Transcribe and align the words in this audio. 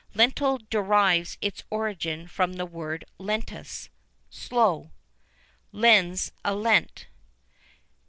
Lentil 0.15 0.57
derives 0.71 1.37
its 1.41 1.61
origin 1.69 2.27
from 2.27 2.53
the 2.53 2.65
word 2.65 3.05
lentus 3.19 3.89
(slow),[VIII 4.31 4.89
41] 4.89 4.91
"Lens 5.83 6.31
a 6.43 6.55
lente." 6.55 7.05